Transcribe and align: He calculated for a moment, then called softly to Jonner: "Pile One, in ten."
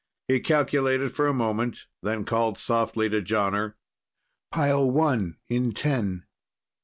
He 0.27 0.39
calculated 0.39 1.15
for 1.15 1.27
a 1.27 1.31
moment, 1.31 1.85
then 2.01 2.25
called 2.25 2.57
softly 2.57 3.07
to 3.09 3.21
Jonner: 3.21 3.75
"Pile 4.51 4.89
One, 4.89 5.37
in 5.47 5.73
ten." 5.73 6.23